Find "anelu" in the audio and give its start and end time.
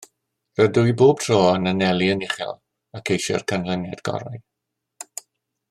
1.73-2.07